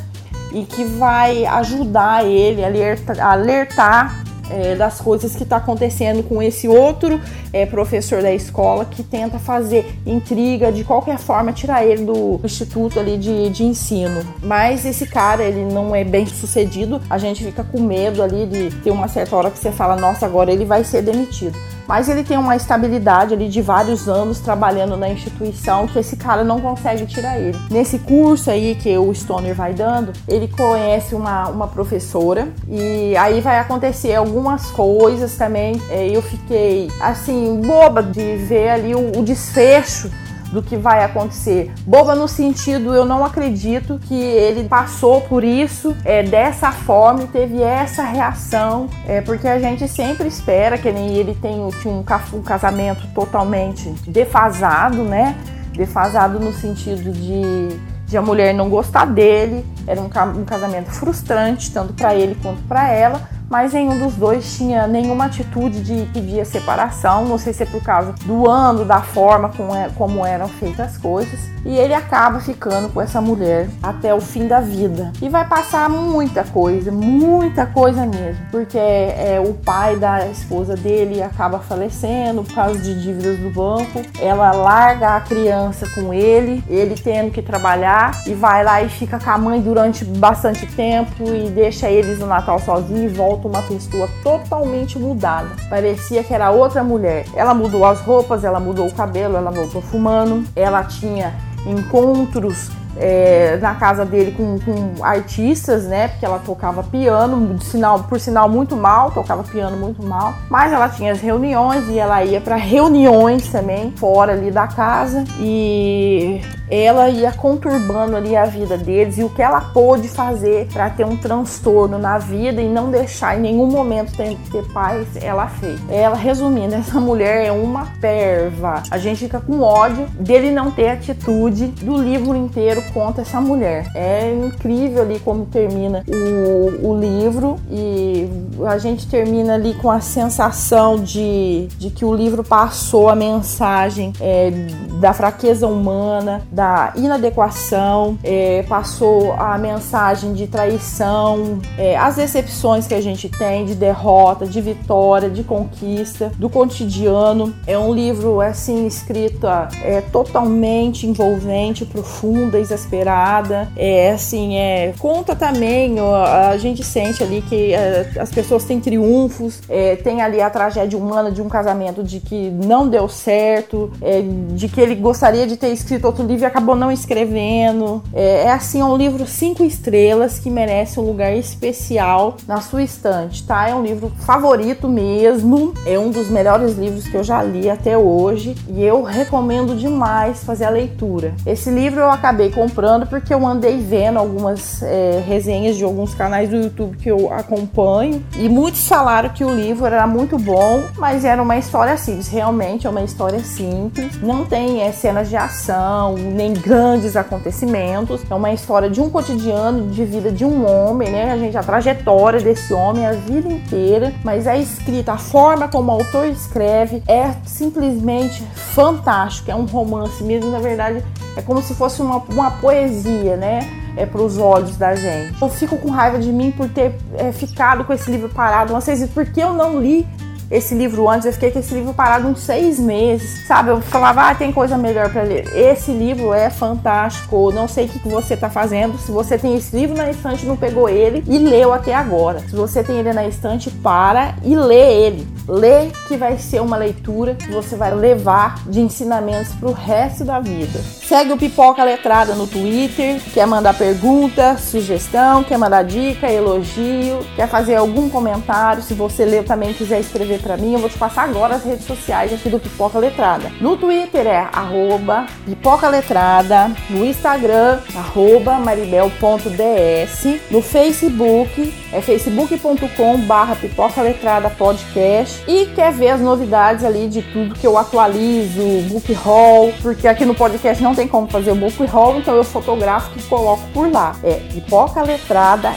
e 0.51 0.65
que 0.65 0.83
vai 0.83 1.45
ajudar 1.45 2.25
ele 2.25 2.61
a 2.61 2.67
alertar, 2.67 3.19
alertar 3.25 4.25
é, 4.51 4.75
das 4.75 4.99
coisas 4.99 5.37
que 5.37 5.43
está 5.43 5.55
acontecendo 5.55 6.21
com 6.21 6.43
esse 6.43 6.67
outro 6.67 7.17
é, 7.53 7.65
professor 7.65 8.21
da 8.21 8.33
escola 8.33 8.83
que 8.83 9.01
tenta 9.01 9.39
fazer 9.39 9.97
intriga 10.05 10.69
de 10.69 10.83
qualquer 10.83 11.17
forma 11.17 11.53
tirar 11.53 11.85
ele 11.85 12.03
do 12.03 12.41
instituto 12.43 12.99
ali 12.99 13.17
de, 13.17 13.49
de 13.49 13.63
ensino. 13.63 14.21
Mas 14.43 14.85
esse 14.85 15.07
cara 15.07 15.43
ele 15.43 15.73
não 15.73 15.95
é 15.95 16.03
bem 16.03 16.25
sucedido, 16.25 17.01
a 17.09 17.17
gente 17.17 17.41
fica 17.41 17.63
com 17.63 17.79
medo 17.79 18.21
ali 18.21 18.45
de 18.45 18.69
ter 18.81 18.91
uma 18.91 19.07
certa 19.07 19.33
hora 19.33 19.49
que 19.49 19.57
você 19.57 19.71
fala, 19.71 19.95
nossa, 19.95 20.25
agora 20.25 20.51
ele 20.51 20.65
vai 20.65 20.83
ser 20.83 21.01
demitido 21.01 21.57
mas 21.87 22.09
ele 22.09 22.23
tem 22.23 22.37
uma 22.37 22.55
estabilidade 22.55 23.33
ali 23.33 23.47
de 23.49 23.61
vários 23.61 24.07
anos 24.07 24.39
trabalhando 24.39 24.97
na 24.97 25.09
instituição 25.09 25.87
que 25.87 25.99
esse 25.99 26.15
cara 26.15 26.43
não 26.43 26.59
consegue 26.59 27.05
tirar 27.05 27.39
ele. 27.39 27.57
Nesse 27.69 27.99
curso 27.99 28.49
aí 28.49 28.75
que 28.75 28.97
o 28.97 29.13
Stoner 29.13 29.55
vai 29.55 29.73
dando, 29.73 30.13
ele 30.27 30.47
conhece 30.47 31.15
uma, 31.15 31.49
uma 31.49 31.67
professora 31.67 32.47
e 32.67 33.15
aí 33.17 33.41
vai 33.41 33.59
acontecer 33.59 34.15
algumas 34.15 34.71
coisas 34.71 35.35
também. 35.35 35.81
É, 35.89 36.07
eu 36.07 36.21
fiquei 36.21 36.89
assim, 36.99 37.61
boba 37.61 38.01
de 38.01 38.37
ver 38.37 38.69
ali 38.69 38.95
o, 38.95 39.19
o 39.19 39.23
desfecho 39.23 40.09
do 40.53 40.61
que 40.61 40.77
vai 40.77 41.03
acontecer. 41.03 41.73
Boba 41.85 42.13
no 42.15 42.27
sentido, 42.27 42.93
eu 42.93 43.03
não 43.03 43.25
acredito 43.25 43.99
que 44.07 44.13
ele 44.13 44.69
passou 44.69 45.21
por 45.21 45.43
isso 45.43 45.95
é, 46.05 46.21
dessa 46.21 46.71
forma 46.71 47.23
e 47.23 47.27
teve 47.27 47.61
essa 47.61 48.03
reação, 48.03 48.87
é, 49.07 49.19
porque 49.19 49.47
a 49.47 49.59
gente 49.59 49.87
sempre 49.87 50.27
espera 50.27 50.77
que 50.77 50.91
nem 50.91 51.15
ele 51.15 51.33
tem, 51.33 51.67
tinha 51.81 51.93
um, 51.93 52.03
casamento 52.43 53.07
totalmente 53.15 53.89
defasado, 54.07 55.03
né? 55.03 55.35
Defasado 55.75 56.39
no 56.39 56.53
sentido 56.53 57.11
de, 57.11 57.75
de 58.05 58.15
a 58.15 58.21
mulher 58.21 58.53
não 58.53 58.69
gostar 58.69 59.05
dele, 59.05 59.65
era 59.87 59.99
um 59.99 60.45
casamento 60.45 60.91
frustrante, 60.91 61.71
tanto 61.71 61.93
para 61.93 62.13
ele 62.13 62.37
quanto 62.41 62.61
para 62.63 62.89
ela 62.89 63.32
mas 63.53 63.71
nenhum 63.71 63.99
dos 63.99 64.15
dois 64.15 64.57
tinha 64.57 64.87
nenhuma 64.87 65.25
atitude 65.25 65.83
de 65.83 66.07
pedir 66.11 66.43
separação. 66.43 67.25
Não 67.25 67.37
sei 67.37 67.53
se 67.53 67.61
é 67.61 67.65
por 67.67 67.83
causa 67.83 68.11
do 68.25 68.49
ano, 68.49 68.83
da 68.83 68.99
forma 69.01 69.49
como, 69.49 69.75
é, 69.75 69.89
como 69.95 70.25
eram 70.25 70.47
feitas 70.47 70.87
as 70.87 70.97
coisas. 70.97 71.39
E 71.63 71.77
ele 71.77 71.93
acaba 71.93 72.39
ficando 72.39 72.89
com 72.89 72.99
essa 72.99 73.21
mulher 73.21 73.69
até 73.81 74.11
o 74.11 74.19
fim 74.19 74.47
da 74.47 74.59
vida. 74.59 75.13
E 75.21 75.29
vai 75.29 75.47
passar 75.47 75.87
muita 75.87 76.43
coisa, 76.43 76.91
muita 76.91 77.67
coisa 77.67 78.07
mesmo. 78.07 78.43
Porque 78.49 78.75
é, 78.75 79.39
o 79.39 79.53
pai 79.53 79.97
da 79.97 80.25
esposa 80.25 80.75
dele 80.75 81.21
acaba 81.21 81.59
falecendo 81.59 82.43
por 82.43 82.55
causa 82.55 82.79
de 82.79 83.03
dívidas 83.03 83.37
do 83.37 83.51
banco. 83.51 84.01
Ela 84.19 84.51
larga 84.51 85.15
a 85.15 85.21
criança 85.21 85.87
com 85.93 86.11
ele, 86.11 86.63
ele 86.67 86.95
tendo 86.95 87.29
que 87.29 87.41
trabalhar 87.43 88.23
e 88.25 88.33
vai 88.33 88.63
lá 88.63 88.81
e 88.81 88.89
fica 88.89 89.19
com 89.19 89.29
a 89.29 89.37
mãe 89.37 89.61
durante 89.61 90.03
bastante 90.03 90.65
tempo 90.65 91.23
e 91.23 91.51
deixa 91.51 91.87
eles 91.87 92.17
no 92.17 92.25
Natal 92.25 92.57
sozinho 92.57 93.03
e 93.03 93.07
volta 93.07 93.42
uma 93.47 93.61
pessoa 93.61 94.09
totalmente 94.23 94.97
mudada. 94.97 95.49
Parecia 95.69 96.23
que 96.23 96.33
era 96.33 96.51
outra 96.51 96.83
mulher. 96.83 97.25
Ela 97.35 97.53
mudou 97.53 97.85
as 97.85 97.99
roupas, 98.01 98.43
ela 98.43 98.59
mudou 98.59 98.87
o 98.87 98.93
cabelo, 98.93 99.37
ela 99.37 99.51
voltou 99.51 99.81
fumando, 99.81 100.43
ela 100.55 100.83
tinha 100.83 101.33
encontros 101.65 102.69
é, 102.97 103.57
na 103.57 103.75
casa 103.75 104.05
dele 104.05 104.31
com, 104.31 104.59
com, 104.59 105.03
artistas, 105.03 105.85
né? 105.85 106.09
Porque 106.09 106.25
ela 106.25 106.39
tocava 106.39 106.83
piano, 106.83 107.59
sinal, 107.61 108.03
por 108.03 108.19
sinal 108.19 108.47
muito 108.47 108.75
mal, 108.75 109.11
tocava 109.11 109.43
piano 109.43 109.77
muito 109.77 110.03
mal. 110.03 110.33
Mas 110.49 110.71
ela 110.71 110.89
tinha 110.89 111.11
as 111.11 111.21
reuniões 111.21 111.87
e 111.89 111.97
ela 111.97 112.23
ia 112.23 112.39
para 112.39 112.55
reuniões 112.55 113.47
também 113.49 113.91
fora 113.91 114.33
ali 114.33 114.51
da 114.51 114.67
casa 114.67 115.23
e 115.39 116.41
ela 116.73 117.09
ia 117.09 117.31
conturbando 117.31 118.15
ali 118.15 118.35
a 118.35 118.45
vida 118.45 118.77
deles 118.77 119.17
e 119.17 119.23
o 119.23 119.29
que 119.29 119.41
ela 119.41 119.61
pôde 119.61 120.07
fazer 120.07 120.67
para 120.73 120.89
ter 120.89 121.05
um 121.05 121.15
transtorno 121.15 121.99
na 121.99 122.17
vida 122.17 122.61
e 122.61 122.67
não 122.67 122.89
deixar 122.89 123.37
em 123.37 123.41
nenhum 123.41 123.67
momento 123.67 124.15
ter, 124.15 124.35
ter 124.51 124.63
paz, 124.73 125.07
ela 125.21 125.47
fez. 125.47 125.79
Ela, 125.89 126.15
resumindo, 126.15 126.73
essa 126.73 126.99
mulher 126.99 127.45
é 127.45 127.51
uma 127.51 127.85
perva. 128.01 128.81
A 128.89 128.97
gente 128.97 129.19
fica 129.19 129.39
com 129.39 129.61
ódio 129.61 130.07
dele 130.19 130.51
não 130.51 130.71
ter 130.71 130.89
atitude 130.89 131.67
do 131.67 131.95
livro 131.97 132.35
inteiro 132.35 132.81
contra 132.93 133.21
essa 133.21 133.39
mulher. 133.39 133.91
É 133.93 134.33
incrível 134.33 135.03
ali 135.03 135.19
como 135.19 135.45
termina 135.45 136.03
o, 136.07 136.89
o 136.89 136.99
livro 136.99 137.59
e 137.69 138.27
a 138.65 138.77
gente 138.77 139.07
termina 139.07 139.55
ali 139.55 139.73
com 139.75 139.91
a 139.91 139.99
sensação 139.99 140.97
de, 140.97 141.67
de 141.77 141.89
que 141.89 142.05
o 142.05 142.15
livro 142.15 142.43
passou 142.43 143.09
a 143.09 143.15
mensagem 143.15 144.13
é, 144.19 144.51
da 144.99 145.13
fraqueza 145.13 145.67
humana, 145.67 146.41
da 146.51 146.62
inadequação, 146.95 148.17
é, 148.23 148.63
passou 148.67 149.33
a 149.33 149.57
mensagem 149.57 150.33
de 150.33 150.47
traição, 150.47 151.59
é, 151.77 151.97
as 151.97 152.15
decepções 152.15 152.87
que 152.87 152.93
a 152.93 153.01
gente 153.01 153.29
tem 153.29 153.65
de 153.65 153.75
derrota, 153.75 154.45
de 154.45 154.61
vitória, 154.61 155.29
de 155.29 155.43
conquista, 155.43 156.31
do 156.37 156.49
cotidiano. 156.49 157.53
É 157.65 157.77
um 157.77 157.93
livro 157.93 158.41
assim 158.41 158.85
escrito 158.85 159.47
é, 159.47 160.01
totalmente 160.11 161.07
envolvente, 161.07 161.85
profunda, 161.85 162.59
exasperada. 162.59 163.69
É 163.75 164.11
assim, 164.11 164.57
é 164.57 164.93
conta 164.99 165.35
também, 165.35 165.97
a 165.99 166.55
gente 166.57 166.83
sente 166.83 167.23
ali 167.23 167.41
que 167.41 167.73
é, 167.73 168.11
as 168.19 168.31
pessoas 168.31 168.63
têm 168.63 168.79
triunfos, 168.79 169.61
é, 169.69 169.95
tem 169.95 170.21
ali 170.21 170.41
a 170.41 170.49
tragédia 170.49 170.97
humana 170.97 171.31
de 171.31 171.41
um 171.41 171.49
casamento 171.49 172.03
de 172.03 172.19
que 172.19 172.49
não 172.49 172.87
deu 172.87 173.07
certo, 173.07 173.91
é, 174.01 174.21
de 174.51 174.67
que 174.67 174.79
ele 174.79 174.95
gostaria 174.95 175.45
de 175.47 175.57
ter 175.57 175.69
escrito 175.69 176.05
outro 176.05 176.25
livro 176.25 176.42
e 176.43 176.47
acabou 176.47 176.75
não 176.75 176.91
escrevendo. 176.91 178.01
É, 178.13 178.45
é 178.45 178.51
assim, 178.51 178.81
é 178.81 178.85
um 178.85 178.97
livro 178.97 179.25
cinco 179.27 179.63
estrelas 179.63 180.39
que 180.39 180.49
merece 180.49 180.99
um 180.99 181.03
lugar 181.03 181.35
especial 181.35 182.37
na 182.47 182.59
sua 182.59 182.81
estante, 182.81 183.45
tá? 183.45 183.69
É 183.69 183.75
um 183.75 183.83
livro 183.83 184.11
favorito 184.25 184.87
mesmo, 184.87 185.73
é 185.85 185.97
um 185.99 186.09
dos 186.09 186.29
melhores 186.29 186.75
livros 186.75 187.07
que 187.07 187.15
eu 187.15 187.23
já 187.23 187.43
li 187.43 187.69
até 187.69 187.97
hoje 187.97 188.55
e 188.67 188.83
eu 188.83 189.03
recomendo 189.03 189.75
demais 189.75 190.43
fazer 190.43 190.65
a 190.65 190.69
leitura. 190.69 191.33
Esse 191.45 191.69
livro 191.69 191.99
eu 191.99 192.09
acabei 192.09 192.49
com 192.49 192.63
comprando 192.63 193.05
porque 193.05 193.33
eu 193.33 193.45
andei 193.45 193.77
vendo 193.77 194.17
algumas 194.17 194.81
é, 194.81 195.21
resenhas 195.27 195.75
de 195.75 195.83
alguns 195.83 196.13
canais 196.13 196.49
do 196.49 196.55
YouTube 196.55 196.95
que 196.97 197.09
eu 197.09 197.31
acompanho 197.33 198.23
e 198.37 198.47
muitos 198.47 198.87
falaram 198.87 199.29
que 199.29 199.43
o 199.43 199.53
livro 199.53 199.85
era 199.85 200.07
muito 200.07 200.37
bom, 200.37 200.81
mas 200.97 201.25
era 201.25 201.41
uma 201.41 201.57
história 201.57 201.97
simples. 201.97 202.29
Realmente 202.29 202.87
é 202.87 202.89
uma 202.89 203.01
história 203.01 203.39
simples, 203.39 204.21
não 204.21 204.45
tem 204.45 204.81
é, 204.81 204.91
cenas 204.93 205.27
de 205.29 205.35
ação, 205.35 206.15
nem 206.33 206.53
grandes 206.53 207.15
acontecimentos. 207.15 208.21
É 208.29 208.33
uma 208.33 208.51
história 208.51 208.89
de 208.89 208.99
um 208.99 209.09
cotidiano 209.09 209.89
de 209.89 210.03
vida 210.03 210.31
de 210.31 210.43
um 210.43 210.65
homem, 210.65 211.09
né? 211.09 211.31
A 211.31 211.37
gente 211.37 211.57
a 211.57 211.63
trajetória 211.63 212.39
desse 212.39 212.73
homem 212.73 213.05
a 213.05 213.13
vida 213.13 213.47
inteira, 213.47 214.13
mas 214.23 214.47
é 214.47 214.57
escrita 214.57 215.13
a 215.13 215.17
forma 215.17 215.67
como 215.67 215.91
o 215.91 215.95
autor 215.95 216.25
escreve 216.27 217.03
é 217.07 217.31
simplesmente 217.45 218.43
fantástico. 218.73 219.51
É 219.51 219.55
um 219.55 219.65
romance 219.65 220.23
mesmo, 220.23 220.51
na 220.51 220.59
verdade, 220.59 221.03
é 221.35 221.41
como 221.41 221.61
se 221.61 221.73
fosse 221.73 222.01
uma, 222.01 222.17
uma 222.17 222.51
poesia, 222.51 223.37
né? 223.37 223.61
É 223.95 224.05
para 224.05 224.21
os 224.21 224.37
olhos 224.37 224.75
da 224.75 224.95
gente. 224.95 225.39
Eu 225.39 225.49
fico 225.49 225.77
com 225.77 225.89
raiva 225.89 226.17
de 226.17 226.31
mim 226.31 226.51
por 226.51 226.67
ter 226.67 226.95
é, 227.13 227.31
ficado 227.31 227.83
com 227.83 227.93
esse 227.93 228.09
livro 228.09 228.27
parado. 228.27 228.79
Sei 228.81 228.95
se 228.95 229.07
porque 229.07 229.39
eu 229.39 229.53
não 229.53 229.79
li 229.79 230.07
esse 230.49 230.75
livro 230.75 231.09
antes, 231.09 231.25
eu 231.25 231.33
fiquei 231.33 231.51
com 231.51 231.59
esse 231.59 231.73
livro 231.73 231.93
parado 231.93 232.27
uns 232.27 232.39
seis 232.39 232.79
meses, 232.79 233.47
sabe? 233.47 233.69
Eu 233.69 233.81
falava, 233.81 234.29
ah, 234.29 234.35
tem 234.35 234.51
coisa 234.51 234.77
melhor 234.77 235.11
para 235.11 235.23
ler. 235.23 235.47
Esse 235.55 235.91
livro 235.91 236.33
é 236.33 236.49
fantástico, 236.49 237.51
não 237.51 237.67
sei 237.67 237.85
o 237.85 237.89
que 237.89 238.07
você 238.07 238.37
tá 238.37 238.49
fazendo. 238.49 238.97
Se 238.97 239.11
você 239.11 239.37
tem 239.37 239.55
esse 239.55 239.75
livro 239.75 239.95
na 239.95 240.09
estante, 240.09 240.45
não 240.45 240.55
pegou 240.55 240.89
ele 240.89 241.23
e 241.27 241.37
leu 241.37 241.73
até 241.73 241.93
agora. 241.93 242.39
Se 242.39 242.55
você 242.55 242.83
tem 242.83 242.97
ele 242.97 243.13
na 243.13 243.25
estante, 243.25 243.69
para 243.69 244.35
e 244.43 244.55
lê 244.55 245.05
ele. 245.05 245.32
Lê 245.47 245.87
que 246.07 246.15
vai 246.15 246.37
ser 246.37 246.61
uma 246.61 246.77
leitura 246.77 247.35
que 247.35 247.51
você 247.51 247.75
vai 247.75 247.93
levar 247.93 248.63
de 248.65 248.79
ensinamentos 248.79 249.53
para 249.53 249.69
o 249.69 249.73
resto 249.73 250.23
da 250.23 250.39
vida. 250.39 250.79
Segue 250.79 251.33
o 251.33 251.37
Pipoca 251.37 251.83
Letrada 251.83 252.33
no 252.33 252.47
Twitter, 252.47 253.21
quer 253.33 253.45
mandar 253.45 253.73
pergunta, 253.73 254.57
sugestão, 254.57 255.43
quer 255.43 255.57
mandar 255.57 255.83
dica, 255.83 256.31
elogio, 256.31 257.19
quer 257.35 257.47
fazer 257.47 257.75
algum 257.75 258.09
comentário. 258.09 258.81
Se 258.81 258.93
você 258.93 259.25
leu 259.25 259.43
também 259.43 259.73
quiser 259.73 259.99
escrever 259.99 260.41
para 260.41 260.57
mim, 260.57 260.73
eu 260.73 260.79
vou 260.79 260.89
te 260.89 260.97
passar 260.97 261.23
agora 261.23 261.55
as 261.55 261.63
redes 261.63 261.85
sociais 261.85 262.33
aqui 262.33 262.49
do 262.49 262.59
Pipoca 262.59 262.97
Letrada. 262.99 263.51
No 263.59 263.75
Twitter 263.75 264.25
é 264.27 264.47
arroba 264.51 265.25
Pipoca 265.45 265.89
Letrada, 265.89 266.71
no 266.89 267.05
Instagram, 267.05 267.79
arroba 267.95 268.53
maribel.ds, 268.59 270.39
no 270.49 270.61
Facebook 270.61 271.73
é 271.91 272.01
facebook.com 272.01 273.17
barra 273.21 273.55
Pipoca 273.55 274.01
Letrada 274.01 274.49
Podcast 274.49 275.32
e 275.47 275.65
quer 275.67 275.91
ver 275.91 276.09
as 276.09 276.21
novidades 276.21 276.83
ali 276.83 277.07
de 277.07 277.21
tudo 277.21 277.55
que 277.55 277.65
eu 277.65 277.77
atualizo, 277.77 278.61
book 278.89 279.17
haul, 279.25 279.73
porque 279.81 280.07
aqui 280.07 280.25
no 280.25 280.35
podcast 280.35 280.83
não 280.83 280.95
tem 280.95 281.07
como 281.07 281.27
fazer 281.27 281.51
o 281.51 281.55
book 281.55 281.77
haul, 281.91 282.17
então 282.17 282.35
eu 282.35 282.43
fotografo 282.43 283.17
e 283.17 283.21
coloco 283.23 283.63
por 283.73 283.91
lá. 283.91 284.15
É 284.23 284.33
pipoca 284.53 285.01
letrada 285.01 285.73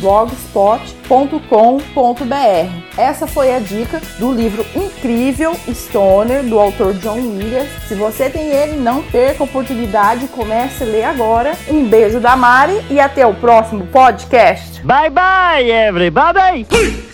blogspot.com.br. 0.00 2.96
Essa 2.96 3.26
foi 3.26 3.54
a 3.54 3.58
dica 3.58 4.00
do 4.18 4.32
livro 4.32 4.64
incrível 4.74 5.54
Stoner 5.68 6.42
do 6.42 6.58
autor 6.58 6.94
John 6.94 7.18
Williams. 7.18 7.68
Se 7.88 7.94
você 7.94 8.30
tem 8.30 8.48
ele, 8.48 8.80
não 8.80 9.02
perca 9.02 9.42
a 9.42 9.46
oportunidade, 9.46 10.28
comece 10.28 10.82
a 10.82 10.86
ler 10.86 11.04
agora. 11.04 11.56
Um 11.68 11.84
beijo 11.84 12.20
da 12.20 12.36
Mari 12.36 12.80
e 12.90 13.00
até 13.00 13.26
o 13.26 13.34
próximo 13.34 13.86
podcast. 13.86 14.82
Bye 14.82 15.10
bye 15.10 15.70
everybody. 15.70 17.05